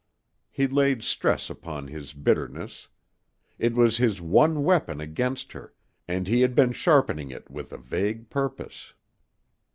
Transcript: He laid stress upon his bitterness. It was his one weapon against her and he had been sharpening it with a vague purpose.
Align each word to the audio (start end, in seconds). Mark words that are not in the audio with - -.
He 0.49 0.65
laid 0.67 1.03
stress 1.03 1.47
upon 1.47 1.85
his 1.87 2.13
bitterness. 2.13 2.87
It 3.59 3.75
was 3.75 3.97
his 3.97 4.19
one 4.19 4.63
weapon 4.63 4.99
against 4.99 5.51
her 5.51 5.75
and 6.07 6.27
he 6.27 6.41
had 6.41 6.55
been 6.55 6.71
sharpening 6.71 7.29
it 7.29 7.51
with 7.51 7.71
a 7.71 7.77
vague 7.77 8.31
purpose. 8.31 8.95